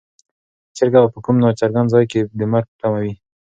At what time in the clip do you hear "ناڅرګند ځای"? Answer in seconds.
1.43-2.05